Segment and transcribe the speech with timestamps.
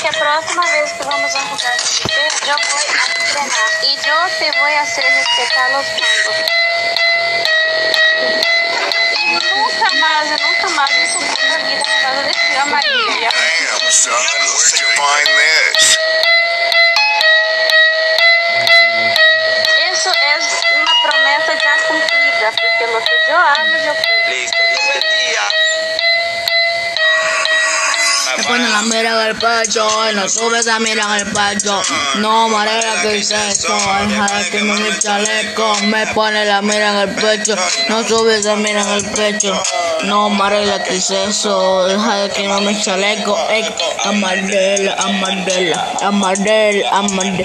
[0.00, 1.72] que a próxima vez que vamos a con você,
[2.48, 2.80] eu vou
[3.32, 3.84] treinar.
[3.84, 6.36] E eu te vou fazer respeitar os mandos.
[9.18, 9.24] E
[9.54, 13.30] nunca mais, nunca mais isso na vida por causa de tia Maria.
[13.30, 15.98] Damn, son, where'd you find this?
[19.92, 20.38] Isso é
[20.76, 24.30] uma promessa já cumprida, porque lo que eu amo, eu cumpro.
[24.30, 25.42] Listo, dice tía.
[25.42, 25.59] Me
[28.50, 31.80] pone la mira en el pecho y no sube esa mira en el pecho.
[32.16, 33.72] No, Marela, que es eso?
[34.08, 35.74] Deja de que mi chaleco.
[35.84, 37.54] Me pone la mira en el pecho.
[37.88, 39.52] No sube esa mira en el pecho.
[40.04, 41.86] No, Marela, que es eso?
[41.86, 43.38] Deja de que no mi chaleco.
[44.04, 47.44] Amarela, Amarela, Amarela, Amarela.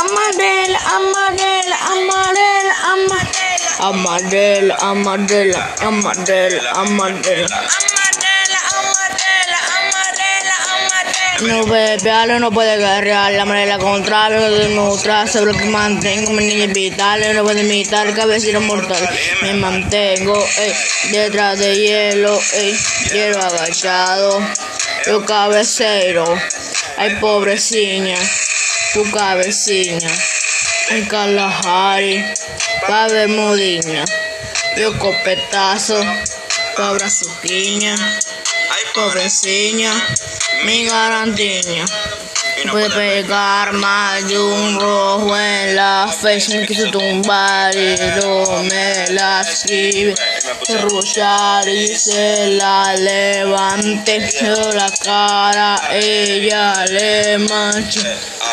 [0.00, 3.38] Amarela, Amarela, Amarela, Amarela.
[3.80, 7.97] Amarela, Amarela, Amarela, Amarela.
[11.40, 16.44] No bebe, no puede guerrear, la manera contraria, no demostrar, sobre lo que mantengo, mi
[16.44, 19.08] niña vital, no puede imitar, cabecita mortal,
[19.42, 20.74] me mantengo, ey,
[21.12, 22.76] detrás de hielo, ey,
[23.12, 24.40] hielo agachado,
[25.06, 26.24] yo cabecero,
[26.96, 28.18] ay pobrecilla,
[28.92, 30.10] tu cabecilla,
[30.90, 32.24] en Kalahari,
[32.88, 34.04] pa' Bermudiña,
[34.76, 36.00] yo copetazo,
[36.76, 37.94] cabra suquiña,
[38.70, 39.92] Ay, pobrecilla,
[40.64, 41.84] mi garantía.
[42.70, 49.06] Puede pegar más de un rojo en la face, me quiso tumbar y no me
[49.10, 50.14] la escribe.
[50.82, 58.00] Rushar y se la levante, pero la cara ella le mancha.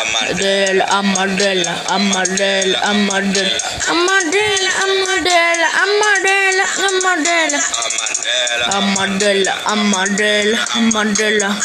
[0.00, 7.58] Amarela, amarela, amarela, amarela, amarela, amarela, amarela, amarela.
[7.76, 8.66] Amarela.
[8.72, 11.60] Amarela, amarela, amarela.